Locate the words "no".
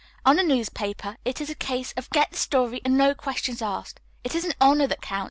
2.97-3.13